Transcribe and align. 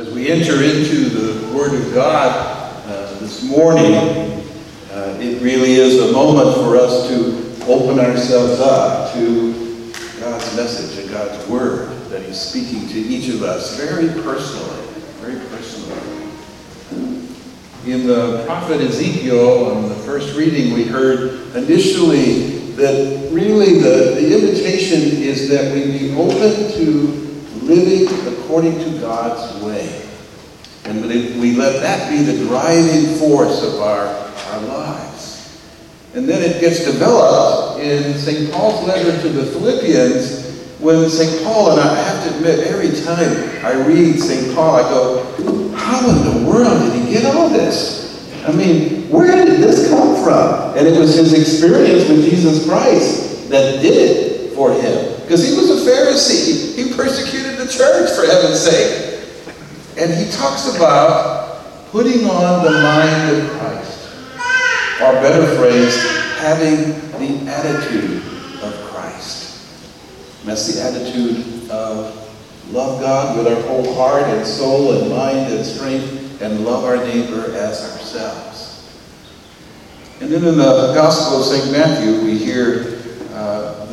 As 0.00 0.08
we 0.14 0.30
enter 0.30 0.62
into 0.62 1.10
the 1.10 1.54
Word 1.54 1.74
of 1.74 1.92
God 1.92 2.34
uh, 2.86 3.18
this 3.18 3.44
morning, 3.44 3.94
uh, 4.90 5.18
it 5.20 5.42
really 5.42 5.74
is 5.74 6.00
a 6.00 6.10
moment 6.10 6.56
for 6.56 6.78
us 6.78 7.06
to 7.08 7.62
open 7.70 8.00
ourselves 8.00 8.60
up 8.60 9.12
to 9.12 9.52
God's 10.18 10.56
message 10.56 11.04
and 11.04 11.10
God's 11.10 11.46
Word 11.48 11.90
that 12.08 12.22
He's 12.22 12.40
speaking 12.40 12.88
to 12.88 12.98
each 12.98 13.28
of 13.28 13.42
us 13.42 13.76
very 13.76 14.08
personally, 14.22 14.86
very 15.20 15.38
personally. 15.50 16.00
In 17.84 18.06
the 18.06 18.42
prophet 18.46 18.80
Ezekiel, 18.80 19.76
in 19.76 19.90
the 19.90 19.96
first 19.96 20.34
reading, 20.34 20.72
we 20.72 20.84
heard 20.84 21.54
initially 21.54 22.72
that 22.76 23.28
really 23.34 23.74
the, 23.74 24.14
the 24.18 24.34
invitation 24.34 25.20
is 25.22 25.50
that 25.50 25.74
we 25.74 25.98
be 25.98 26.14
open 26.16 26.72
to 26.72 27.19
living 27.70 28.08
according 28.32 28.78
to 28.78 29.00
God's 29.00 29.62
way. 29.62 30.08
And 30.84 31.06
we 31.40 31.54
let 31.54 31.80
that 31.82 32.10
be 32.10 32.22
the 32.22 32.44
driving 32.46 33.16
force 33.18 33.62
of 33.62 33.80
our, 33.80 34.06
our 34.06 34.60
lives. 34.62 35.62
And 36.14 36.28
then 36.28 36.42
it 36.42 36.60
gets 36.60 36.84
developed 36.84 37.80
in 37.80 38.18
St. 38.18 38.52
Paul's 38.52 38.86
letter 38.86 39.20
to 39.22 39.28
the 39.28 39.46
Philippians 39.46 40.40
when 40.80 41.08
St. 41.08 41.44
Paul, 41.44 41.72
and 41.72 41.80
I 41.80 41.94
have 41.94 42.24
to 42.24 42.36
admit, 42.36 42.66
every 42.66 42.90
time 43.02 43.64
I 43.64 43.86
read 43.86 44.18
St. 44.18 44.54
Paul, 44.54 44.76
I 44.76 44.82
go, 44.82 45.72
how 45.76 46.08
in 46.08 46.42
the 46.42 46.50
world 46.50 46.80
did 46.80 47.04
he 47.04 47.12
get 47.12 47.26
all 47.26 47.50
this? 47.50 48.00
I 48.46 48.52
mean, 48.52 49.08
where 49.10 49.44
did 49.44 49.60
this 49.60 49.90
come 49.90 50.24
from? 50.24 50.76
And 50.76 50.88
it 50.88 50.98
was 50.98 51.14
his 51.14 51.34
experience 51.34 52.08
with 52.08 52.28
Jesus 52.28 52.66
Christ 52.66 53.50
that 53.50 53.82
did 53.82 53.94
it 53.94 54.54
for 54.54 54.72
him. 54.72 55.19
Because 55.30 55.48
he 55.48 55.54
was 55.54 55.70
a 55.70 55.88
Pharisee. 55.88 56.74
He 56.74 56.92
persecuted 56.92 57.56
the 57.56 57.68
church, 57.68 58.10
for 58.16 58.26
heaven's 58.26 58.58
sake. 58.58 59.30
And 59.96 60.12
he 60.12 60.28
talks 60.32 60.74
about 60.74 61.62
putting 61.92 62.26
on 62.26 62.64
the 62.64 62.72
mind 62.72 63.36
of 63.36 63.48
Christ. 63.50 64.08
Or 65.00 65.12
better 65.22 65.54
phrase, 65.54 65.96
having 66.38 66.98
the 67.20 67.48
attitude 67.48 68.16
of 68.60 68.74
Christ. 68.90 69.70
And 70.40 70.48
that's 70.48 70.66
the 70.66 70.82
attitude 70.82 71.70
of 71.70 72.12
love 72.72 73.00
God 73.00 73.38
with 73.38 73.46
our 73.46 73.62
whole 73.68 73.94
heart 73.94 74.24
and 74.24 74.44
soul 74.44 75.00
and 75.00 75.10
mind 75.10 75.52
and 75.54 75.64
strength 75.64 76.42
and 76.42 76.64
love 76.64 76.82
our 76.82 76.96
neighbor 76.96 77.54
as 77.54 77.92
ourselves. 77.92 79.00
And 80.20 80.28
then 80.28 80.44
in 80.44 80.58
the 80.58 80.92
Gospel 80.92 81.38
of 81.38 81.46
St. 81.46 81.70
Matthew, 81.70 82.20
we 82.24 82.36
hear 82.36 82.99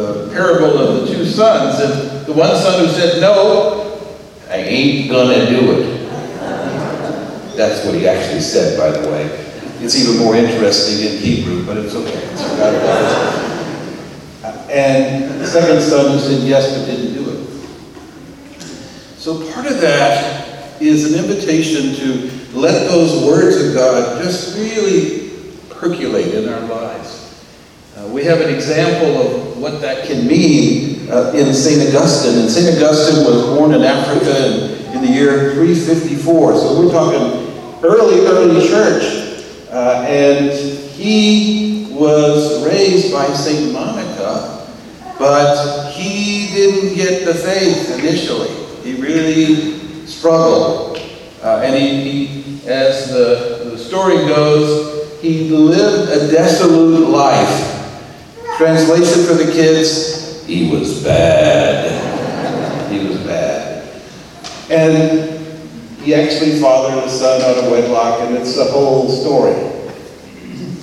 the 0.00 0.30
parable 0.32 0.78
of 0.78 1.00
the 1.00 1.14
two 1.14 1.24
sons. 1.24 1.80
And 1.80 2.26
the 2.26 2.32
one 2.32 2.56
son 2.56 2.86
who 2.86 2.92
said, 2.92 3.20
No, 3.20 4.00
I 4.48 4.56
ain't 4.56 5.10
gonna 5.10 5.46
do 5.48 5.80
it. 5.80 6.00
That's 7.56 7.84
what 7.84 7.94
he 7.94 8.08
actually 8.08 8.40
said, 8.40 8.78
by 8.78 8.90
the 8.90 9.10
way. 9.10 9.26
It's 9.82 9.96
even 9.96 10.18
more 10.18 10.36
interesting 10.36 11.06
in 11.06 11.18
Hebrew, 11.18 11.64
but 11.64 11.76
it's 11.76 11.94
okay. 11.94 12.12
It's 12.12 13.40
and 14.70 15.40
the 15.40 15.46
second 15.46 15.80
son 15.82 16.12
who 16.12 16.18
said 16.18 16.42
yes 16.46 16.78
but 16.78 16.86
didn't 16.86 17.14
do 17.14 17.30
it. 17.30 17.46
So 19.18 19.52
part 19.52 19.66
of 19.66 19.80
that 19.80 20.80
is 20.80 21.12
an 21.12 21.18
invitation 21.18 21.94
to 21.96 22.30
let 22.56 22.88
those 22.88 23.26
words 23.26 23.56
of 23.56 23.74
God 23.74 24.22
just 24.22 24.56
really 24.56 25.30
percolate 25.70 26.34
in 26.34 26.48
our 26.48 26.60
lives. 26.60 27.19
Uh, 28.00 28.08
we 28.08 28.24
have 28.24 28.40
an 28.40 28.48
example 28.48 29.20
of 29.20 29.58
what 29.58 29.80
that 29.82 30.06
can 30.06 30.26
mean 30.26 31.10
uh, 31.10 31.32
in 31.34 31.52
St. 31.52 31.88
Augustine. 31.88 32.40
And 32.40 32.50
St. 32.50 32.76
Augustine 32.76 33.24
was 33.24 33.44
born 33.58 33.74
in 33.74 33.82
Africa 33.82 34.46
in, 34.46 34.96
in, 34.96 35.02
the 35.02 35.08
year 35.08 35.52
354. 35.52 36.56
So 36.56 36.80
we're 36.80 36.90
talking 36.90 37.52
early, 37.82 38.26
early 38.26 38.66
church. 38.68 39.44
Uh, 39.70 40.04
and 40.08 40.50
he 40.92 41.88
was 41.90 42.64
raised 42.64 43.12
by 43.12 43.26
St. 43.34 43.70
Monica, 43.72 44.66
but 45.18 45.90
he 45.90 46.46
didn't 46.54 46.94
get 46.94 47.26
the 47.26 47.34
faith 47.34 47.98
initially. 47.98 48.48
He 48.82 49.00
really 49.00 50.06
struggled. 50.06 50.96
Uh, 51.42 51.60
and 51.62 51.74
he, 51.76 52.26
he, 52.26 52.68
as 52.68 53.10
the, 53.10 53.70
the 53.70 53.78
story 53.78 54.16
goes, 54.16 55.20
he 55.20 55.50
lived 55.50 56.10
a 56.10 56.28
dissolute 56.30 57.08
life. 57.10 57.69
Translation 58.60 59.24
for 59.24 59.42
the 59.42 59.50
kids, 59.50 60.44
he 60.44 60.70
was 60.70 61.02
bad. 61.02 62.92
He 62.92 63.08
was 63.08 63.16
bad. 63.20 63.90
And 64.68 65.40
he 66.02 66.14
actually 66.14 66.60
fathered 66.60 67.02
a 67.02 67.08
son 67.08 67.40
out 67.40 67.56
of 67.56 67.70
wedlock, 67.70 68.20
and 68.20 68.36
it's 68.36 68.58
a 68.58 68.66
whole 68.66 69.08
story. 69.08 69.54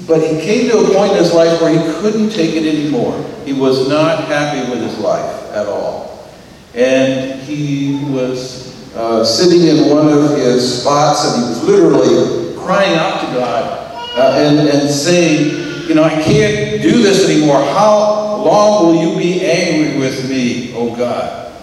But 0.07 0.21
he 0.27 0.41
came 0.41 0.71
to 0.71 0.79
a 0.79 0.91
point 0.95 1.11
in 1.11 1.19
his 1.19 1.35
life 1.35 1.61
where 1.61 1.69
he 1.69 2.01
couldn't 2.01 2.31
take 2.31 2.55
it 2.55 2.65
anymore. 2.65 3.23
He 3.45 3.53
was 3.53 3.87
not 3.87 4.23
happy 4.23 4.67
with 4.71 4.81
his 4.81 4.97
life 4.97 5.51
at 5.51 5.67
all. 5.67 6.27
And 6.73 7.39
he 7.41 8.03
was 8.05 8.73
uh, 8.95 9.23
sitting 9.23 9.67
in 9.67 9.95
one 9.95 10.09
of 10.09 10.35
his 10.35 10.81
spots, 10.81 11.31
and 11.31 11.43
he 11.43 11.49
was 11.49 11.63
literally 11.63 12.55
crying 12.57 12.97
out 12.97 13.21
to 13.21 13.27
God 13.35 14.17
uh, 14.17 14.33
and, 14.35 14.67
and 14.67 14.89
saying, 14.89 15.66
You 15.87 15.95
know, 15.95 16.03
I 16.03 16.21
can't 16.21 16.81
do 16.81 17.01
this 17.01 17.29
anymore. 17.29 17.63
How 17.63 18.43
long 18.43 18.87
will 18.87 19.01
you 19.01 19.17
be 19.17 19.45
angry 19.45 19.97
with 19.97 20.29
me, 20.29 20.73
oh 20.75 20.93
God? 20.93 21.53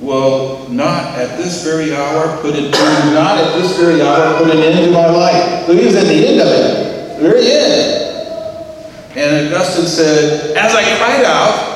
Well, 0.00 0.68
not 0.70 1.14
at 1.18 1.36
this 1.36 1.62
very 1.62 1.94
hour, 1.94 2.40
put 2.40 2.56
it 2.56 2.70
not 2.70 3.38
at 3.38 3.60
this 3.60 3.78
very 3.78 4.00
hour, 4.00 4.38
put 4.38 4.50
an 4.50 4.62
end 4.62 4.86
to 4.86 4.90
my 4.90 5.06
life. 5.06 5.66
So 5.66 5.76
he 5.76 5.84
was 5.84 5.94
at 5.94 6.06
the 6.06 6.26
end 6.26 6.40
of 6.40 6.48
it, 6.48 7.18
the 7.18 7.28
very 7.28 7.52
end. 7.52 8.02
And 9.16 9.54
Augustine 9.54 9.84
said, 9.84 10.56
As 10.56 10.74
I 10.74 10.82
cried 10.96 11.24
out, 11.26 11.72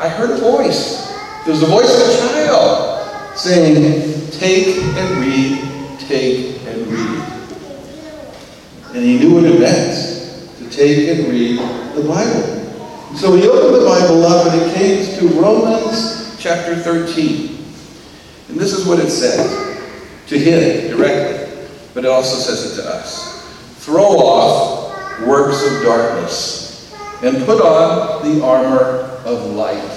I 0.00 0.08
heard 0.08 0.30
a 0.30 0.36
voice. 0.36 1.12
There 1.44 1.50
was 1.50 1.60
the 1.60 1.66
voice 1.66 1.92
of 1.92 2.08
a 2.08 2.18
child 2.18 3.36
saying, 3.36 4.30
Take 4.30 4.76
and 4.76 5.18
read, 5.18 5.98
take 6.08 6.62
and 6.68 6.86
read. 6.86 7.33
And 8.94 9.02
he 9.02 9.18
knew 9.18 9.34
what 9.34 9.44
it 9.44 9.58
meant 9.58 10.58
to 10.58 10.70
take 10.70 11.08
and 11.08 11.28
read 11.28 11.58
the 11.94 12.04
Bible. 12.08 13.16
So 13.16 13.34
he 13.34 13.46
opened 13.48 13.74
the 13.74 13.84
Bible 13.84 14.24
up 14.24 14.52
and 14.52 14.62
it 14.62 14.74
came 14.74 15.18
to 15.18 15.40
Romans 15.40 16.36
chapter 16.38 16.76
13. 16.76 17.58
And 18.48 18.58
this 18.58 18.72
is 18.72 18.86
what 18.86 19.00
it 19.00 19.10
says 19.10 19.50
to 20.28 20.38
him 20.38 20.96
directly, 20.96 21.66
but 21.92 22.04
it 22.04 22.08
also 22.08 22.36
says 22.36 22.72
it 22.72 22.82
to 22.82 22.88
us. 22.88 23.42
Throw 23.84 24.04
off 24.04 25.20
works 25.26 25.64
of 25.66 25.82
darkness 25.82 26.94
and 27.22 27.44
put 27.44 27.60
on 27.60 28.22
the 28.28 28.44
armor 28.44 29.20
of 29.24 29.44
light. 29.46 29.90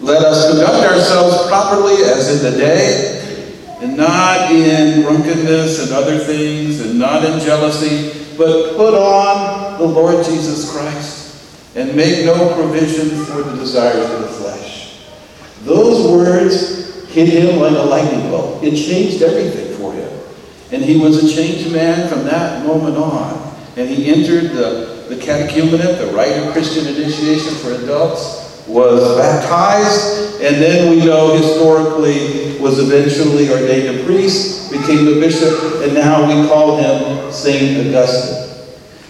Let 0.00 0.22
us 0.22 0.50
conduct 0.50 0.92
ourselves 0.92 1.48
properly 1.48 1.94
as 2.04 2.44
in 2.44 2.52
the 2.52 2.58
day, 2.58 3.23
and 3.84 3.98
not 3.98 4.50
in 4.50 5.02
drunkenness 5.02 5.84
and 5.84 5.92
other 5.92 6.18
things, 6.18 6.80
and 6.80 6.98
not 6.98 7.22
in 7.22 7.38
jealousy, 7.40 8.34
but 8.38 8.76
put 8.76 8.94
on 8.94 9.78
the 9.78 9.84
Lord 9.84 10.24
Jesus 10.24 10.72
Christ, 10.72 11.76
and 11.76 11.94
make 11.94 12.24
no 12.24 12.54
provision 12.54 13.10
for 13.26 13.42
the 13.42 13.56
desires 13.56 14.10
of 14.10 14.22
the 14.22 14.28
flesh. 14.28 15.04
Those 15.64 16.10
words 16.10 17.06
hit 17.08 17.28
him 17.28 17.60
like 17.60 17.72
a 17.72 17.82
lightning 17.82 18.30
bolt. 18.30 18.64
It 18.64 18.74
changed 18.74 19.22
everything 19.22 19.76
for 19.76 19.92
him. 19.92 20.10
And 20.72 20.82
he 20.82 20.96
was 20.96 21.22
a 21.22 21.34
changed 21.34 21.70
man 21.70 22.08
from 22.08 22.24
that 22.24 22.64
moment 22.64 22.96
on. 22.96 23.54
And 23.76 23.88
he 23.88 24.08
entered 24.08 24.52
the, 24.52 25.04
the 25.10 25.16
catechumenate, 25.16 25.98
the 25.98 26.10
rite 26.14 26.32
of 26.38 26.52
Christian 26.52 26.86
initiation 26.86 27.54
for 27.56 27.72
adults, 27.72 28.43
was 28.66 29.16
baptized, 29.18 30.40
and 30.40 30.56
then 30.56 30.90
we 30.90 31.04
know 31.04 31.36
historically 31.36 32.58
was 32.60 32.78
eventually 32.78 33.50
ordained 33.50 34.00
a 34.00 34.04
priest, 34.04 34.72
became 34.72 35.06
a 35.06 35.20
bishop, 35.20 35.82
and 35.82 35.94
now 35.94 36.26
we 36.26 36.48
call 36.48 36.78
him 36.78 37.30
St. 37.30 37.86
Augustine. 37.86 38.44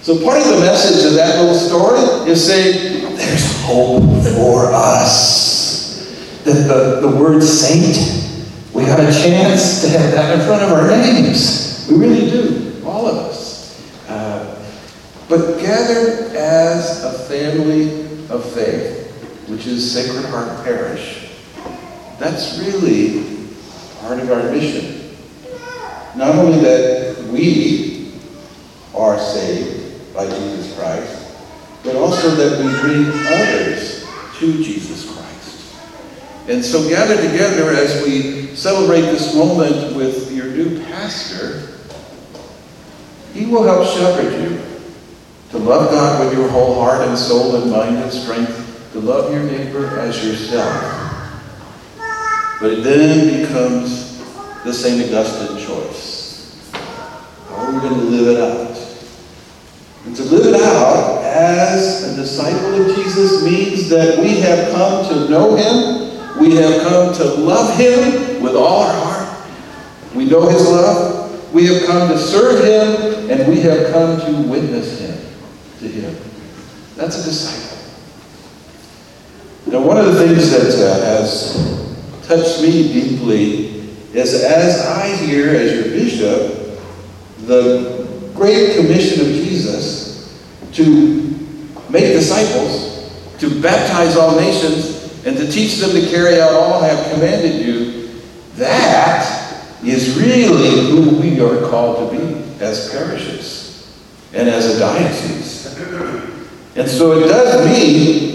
So 0.02 0.22
part 0.22 0.38
of 0.38 0.48
the 0.48 0.60
message 0.60 1.06
of 1.06 1.14
that 1.14 1.40
little 1.40 1.54
story 1.54 2.30
is 2.30 2.44
saying, 2.46 3.16
there's 3.16 3.62
hope 3.62 4.02
for 4.34 4.72
us 4.72 6.42
That 6.44 6.68
the, 6.68 7.08
the 7.08 7.16
word 7.16 7.42
saint. 7.42 8.20
We 8.74 8.84
got 8.84 9.00
a 9.00 9.12
chance 9.12 9.82
to 9.82 9.88
have 9.88 10.10
that 10.12 10.38
in 10.38 10.46
front 10.46 10.62
of 10.62 10.72
our 10.72 10.88
names. 10.88 11.88
We 11.88 11.96
really 11.96 12.28
do, 12.28 12.82
all 12.84 13.06
of 13.06 13.16
us. 13.16 13.80
Uh, 14.08 14.62
but 15.28 15.60
gather 15.60 16.36
as 16.36 17.04
a 17.04 17.12
family 17.28 18.02
of 18.28 18.44
faith, 18.52 19.03
which 19.48 19.66
is 19.66 19.90
Sacred 19.90 20.24
Heart 20.26 20.64
Parish. 20.64 21.28
That's 22.18 22.58
really 22.58 23.48
part 24.00 24.20
of 24.20 24.30
our 24.30 24.50
mission. 24.50 25.16
Not 26.16 26.34
only 26.36 26.58
that 26.60 27.24
we 27.32 28.12
are 28.94 29.18
saved 29.18 30.14
by 30.14 30.26
Jesus 30.26 30.76
Christ, 30.76 31.36
but 31.82 31.96
also 31.96 32.30
that 32.30 32.58
we 32.58 32.70
bring 32.80 33.06
others 33.26 34.06
to 34.38 34.62
Jesus 34.62 35.10
Christ. 35.12 35.76
And 36.48 36.64
so 36.64 36.88
gather 36.88 37.16
together 37.16 37.70
as 37.70 38.04
we 38.04 38.54
celebrate 38.54 39.02
this 39.02 39.34
moment 39.34 39.96
with 39.96 40.32
your 40.32 40.46
new 40.46 40.82
pastor, 40.84 41.78
he 43.32 43.46
will 43.46 43.64
help 43.64 43.86
shepherd 43.88 44.40
you 44.40 44.62
to 45.50 45.58
love 45.58 45.90
God 45.90 46.24
with 46.24 46.38
your 46.38 46.48
whole 46.48 46.80
heart 46.80 47.06
and 47.06 47.18
soul 47.18 47.56
and 47.56 47.70
mind 47.70 47.96
and 47.96 48.12
strength, 48.12 48.63
to 48.94 49.00
love 49.00 49.32
your 49.32 49.42
neighbor 49.42 49.88
as 49.98 50.24
yourself. 50.24 50.72
But 52.60 52.74
it 52.74 52.84
then 52.84 53.42
becomes 53.42 54.22
the 54.62 54.72
St. 54.72 55.12
Augustine 55.12 55.58
choice. 55.58 56.70
How 57.48 57.56
are 57.56 57.72
we 57.72 57.80
going 57.80 57.94
to 57.94 58.06
live 58.06 58.36
it 58.36 58.40
out? 58.40 58.78
And 60.06 60.14
to 60.14 60.22
live 60.22 60.54
it 60.54 60.60
out 60.60 61.24
as 61.24 62.12
a 62.12 62.14
disciple 62.14 62.82
of 62.82 62.94
Jesus 62.94 63.42
means 63.42 63.88
that 63.88 64.20
we 64.20 64.38
have 64.38 64.72
come 64.72 65.08
to 65.08 65.28
know 65.28 65.56
him, 65.56 66.38
we 66.40 66.54
have 66.54 66.82
come 66.82 67.12
to 67.14 67.24
love 67.24 67.76
him 67.76 68.40
with 68.44 68.54
all 68.54 68.82
our 68.82 68.92
heart. 68.92 69.48
We 70.14 70.26
know 70.26 70.48
his 70.48 70.68
love, 70.68 71.52
we 71.52 71.66
have 71.66 71.84
come 71.86 72.10
to 72.10 72.16
serve 72.18 72.62
him, 72.62 73.28
and 73.28 73.48
we 73.48 73.58
have 73.62 73.90
come 73.90 74.20
to 74.20 74.48
witness 74.48 75.00
him 75.00 75.18
to 75.80 75.88
him. 75.88 76.16
That's 76.94 77.20
a 77.20 77.24
disciple. 77.24 77.73
Now, 79.66 79.80
one 79.80 79.96
of 79.96 80.06
the 80.06 80.26
things 80.26 80.50
that 80.50 80.86
uh, 80.86 81.04
has 81.04 81.88
touched 82.26 82.62
me 82.62 82.92
deeply 82.92 83.80
is 84.12 84.44
as 84.44 84.86
I 84.86 85.16
hear, 85.16 85.54
as 85.54 85.72
your 85.72 85.84
bishop, 85.84 86.80
the 87.46 88.30
great 88.34 88.76
commission 88.76 89.20
of 89.22 89.26
Jesus 89.28 90.38
to 90.72 90.82
make 91.88 92.12
disciples, 92.12 93.10
to 93.38 93.60
baptize 93.62 94.16
all 94.16 94.36
nations, 94.36 95.24
and 95.24 95.36
to 95.36 95.50
teach 95.50 95.76
them 95.76 95.92
to 95.92 96.08
carry 96.10 96.40
out 96.40 96.52
all 96.52 96.82
I 96.82 96.88
have 96.88 97.14
commanded 97.14 97.64
you, 97.64 98.20
that 98.56 99.74
is 99.82 100.18
really 100.18 100.90
who 100.90 101.20
we 101.20 101.40
are 101.40 101.68
called 101.70 102.10
to 102.10 102.18
be 102.18 102.62
as 102.62 102.90
parishes 102.90 103.98
and 104.32 104.48
as 104.48 104.76
a 104.76 104.78
diocese. 104.78 105.64
And 106.76 106.88
so 106.88 107.18
it 107.18 107.28
does 107.28 107.64
mean 107.66 108.33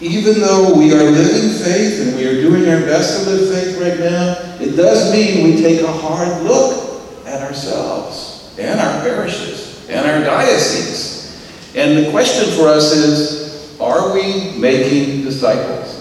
even 0.00 0.40
though 0.40 0.76
we 0.76 0.92
are 0.92 1.10
living 1.10 1.50
faith 1.62 2.00
and 2.00 2.16
we 2.16 2.26
are 2.26 2.40
doing 2.40 2.68
our 2.68 2.80
best 2.80 3.24
to 3.24 3.30
live 3.30 3.52
faith 3.52 3.80
right 3.80 3.98
now, 3.98 4.36
it 4.62 4.76
does 4.76 5.12
mean 5.12 5.44
we 5.44 5.60
take 5.60 5.80
a 5.80 5.92
hard 5.92 6.44
look 6.44 7.02
at 7.26 7.42
ourselves 7.42 8.54
and 8.58 8.78
our 8.78 9.02
parishes 9.02 9.88
and 9.88 10.06
our 10.06 10.20
dioceses. 10.20 11.74
And 11.74 12.04
the 12.04 12.10
question 12.10 12.56
for 12.56 12.68
us 12.68 12.92
is, 12.92 13.78
are 13.80 14.14
we 14.14 14.52
making 14.58 15.24
disciples? 15.24 15.94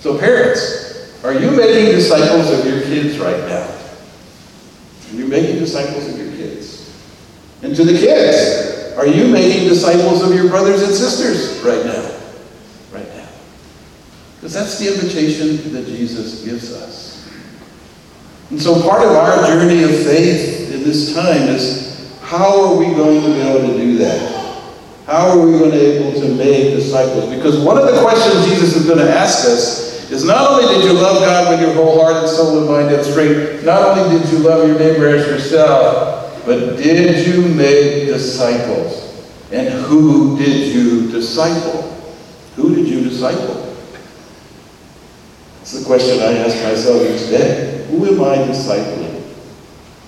So 0.00 0.18
parents, 0.18 1.22
are 1.24 1.32
you 1.32 1.50
making 1.50 1.92
disciples 1.92 2.50
of 2.50 2.64
your 2.66 2.82
kids 2.82 3.18
right 3.18 3.38
now? 3.48 3.66
Are 5.10 5.16
you 5.16 5.26
making 5.26 5.58
disciples 5.58 6.08
of 6.08 6.18
your 6.18 6.30
kids? 6.32 6.94
And 7.62 7.74
to 7.74 7.84
the 7.84 7.98
kids, 7.98 8.96
are 8.96 9.06
you 9.06 9.26
making 9.28 9.68
disciples 9.68 10.22
of 10.22 10.34
your 10.34 10.48
brothers 10.48 10.82
and 10.82 10.94
sisters 10.94 11.62
right 11.64 11.84
now? 11.84 12.13
That's 14.54 14.78
the 14.78 14.94
invitation 14.94 15.72
that 15.72 15.84
Jesus 15.86 16.44
gives 16.44 16.72
us. 16.72 17.28
And 18.50 18.62
so 18.62 18.80
part 18.82 19.02
of 19.02 19.10
our 19.10 19.44
journey 19.48 19.82
of 19.82 19.90
faith 19.90 20.72
in 20.72 20.84
this 20.84 21.12
time 21.12 21.48
is 21.48 22.16
how 22.22 22.66
are 22.66 22.76
we 22.76 22.86
going 22.94 23.20
to 23.20 23.26
be 23.26 23.40
able 23.40 23.66
to 23.66 23.76
do 23.76 23.98
that? 23.98 24.62
How 25.06 25.30
are 25.30 25.44
we 25.44 25.58
going 25.58 25.72
to 25.72 25.76
be 25.76 25.84
able 25.84 26.20
to 26.20 26.34
make 26.36 26.76
disciples? 26.76 27.34
Because 27.34 27.58
one 27.58 27.76
of 27.78 27.84
the 27.84 28.00
questions 28.00 28.46
Jesus 28.46 28.76
is 28.76 28.86
going 28.86 28.98
to 28.98 29.10
ask 29.10 29.44
us 29.44 30.08
is 30.12 30.24
not 30.24 30.48
only 30.48 30.72
did 30.72 30.84
you 30.84 30.92
love 30.92 31.18
God 31.18 31.50
with 31.50 31.60
your 31.60 31.74
whole 31.74 32.00
heart 32.00 32.22
and 32.22 32.28
soul 32.28 32.58
and 32.58 32.68
mind 32.68 32.94
and 32.94 33.04
strength, 33.04 33.64
not 33.64 33.98
only 33.98 34.18
did 34.18 34.30
you 34.30 34.38
love 34.38 34.68
your 34.68 34.78
neighbor 34.78 35.08
as 35.08 35.26
yourself, 35.26 36.44
but 36.46 36.76
did 36.76 37.26
you 37.26 37.42
make 37.48 38.06
disciples? 38.06 39.02
And 39.50 39.68
who 39.84 40.38
did 40.38 40.72
you 40.72 41.10
disciple? 41.10 41.82
Who 42.54 42.76
did 42.76 42.86
you 42.86 43.02
disciple? 43.02 43.73
The 45.84 45.90
question 45.90 46.20
I 46.20 46.38
ask 46.38 46.64
myself 46.64 47.02
each 47.02 47.28
day. 47.28 47.84
Who 47.90 48.06
am 48.06 48.22
I 48.22 48.36
discipling 48.48 49.22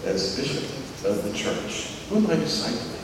as 0.06 0.34
bishop 0.34 0.64
of 1.04 1.22
the 1.22 1.30
church? 1.34 1.88
Who 2.08 2.16
am 2.16 2.26
I 2.28 2.36
discipling? 2.36 2.98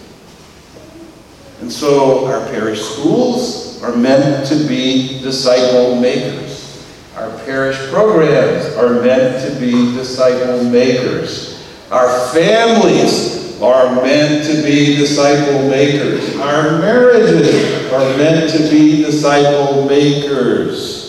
And 1.61 1.71
so 1.71 2.25
our 2.25 2.47
parish 2.47 2.81
schools 2.81 3.83
are 3.83 3.95
meant 3.95 4.47
to 4.47 4.67
be 4.67 5.21
disciple 5.21 6.01
makers. 6.01 6.89
Our 7.15 7.31
parish 7.45 7.77
programs 7.91 8.75
are 8.77 9.03
meant 9.03 9.47
to 9.47 9.61
be 9.61 9.95
disciple 9.95 10.65
makers. 10.65 11.63
Our 11.91 12.29
families 12.29 13.61
are 13.61 13.97
meant 13.97 14.47
to 14.47 14.63
be 14.63 14.97
disciple 14.97 15.69
makers. 15.69 16.37
Our 16.37 16.79
marriages 16.79 17.93
are 17.93 18.17
meant 18.17 18.51
to 18.51 18.71
be 18.71 19.05
disciple 19.05 19.87
makers 19.87 21.02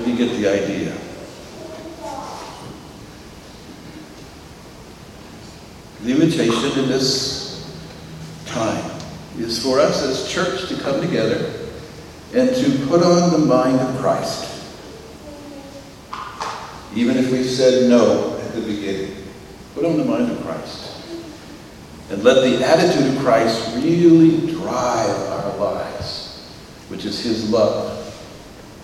you 0.00 0.16
get 0.16 0.30
the 0.36 0.48
idea. 0.48 0.96
The 6.02 6.10
invitation 6.10 6.82
in 6.82 6.88
this 6.88 7.78
time 8.46 8.90
is 9.38 9.62
for 9.62 9.78
us 9.78 10.02
as 10.02 10.28
church 10.30 10.68
to 10.68 10.76
come 10.82 11.00
together 11.00 11.52
and 12.34 12.54
to 12.56 12.86
put 12.86 13.02
on 13.02 13.32
the 13.32 13.46
mind 13.46 13.78
of 13.78 13.98
Christ. 13.98 14.48
Even 16.94 17.16
if 17.16 17.30
we've 17.30 17.46
said 17.46 17.88
no 17.88 18.38
at 18.40 18.52
the 18.54 18.62
beginning, 18.62 19.16
put 19.74 19.84
on 19.84 19.96
the 19.96 20.04
mind 20.04 20.30
of 20.30 20.42
Christ. 20.42 20.88
And 22.10 22.24
let 22.24 22.42
the 22.42 22.64
attitude 22.64 23.14
of 23.14 23.22
Christ 23.22 23.76
really 23.76 24.52
drive 24.52 25.16
our 25.30 25.56
lives, 25.56 26.46
which 26.88 27.04
is 27.04 27.22
his 27.22 27.48
love. 27.50 27.98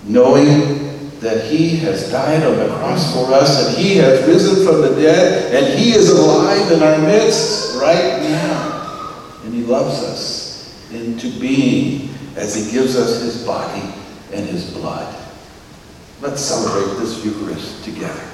Knowing 0.05 0.88
that 1.21 1.51
he 1.51 1.77
has 1.77 2.11
died 2.11 2.43
on 2.45 2.57
the 2.57 2.69
cross 2.77 3.13
for 3.13 3.33
us 3.33 3.67
and 3.67 3.77
he 3.77 3.97
has 3.97 4.27
risen 4.27 4.65
from 4.65 4.83
the 4.83 5.01
dead 5.01 5.55
and 5.55 5.79
he 5.79 5.91
is 5.91 6.11
alive 6.11 6.71
in 6.71 6.83
our 6.83 6.99
midst 6.99 7.81
right 7.81 8.21
now. 8.23 9.39
And 9.45 9.53
he 9.53 9.63
loves 9.63 10.03
us 10.03 10.91
into 10.93 11.31
being 11.41 12.11
as 12.37 12.55
he 12.55 12.71
gives 12.71 12.97
us 12.97 13.21
his 13.23 13.45
body 13.45 13.93
and 14.33 14.47
his 14.47 14.73
blood. 14.73 15.15
Let's 16.21 16.41
celebrate 16.41 16.99
this 17.01 17.25
Eucharist 17.25 17.85
together. 17.85 18.28